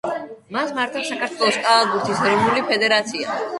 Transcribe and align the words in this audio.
მას 0.55 0.71
მართავს 0.77 1.11
საქართველოს 1.13 1.61
კალათბურთის 1.67 2.25
ეროვნული 2.25 2.67
ფედერაცია. 2.73 3.41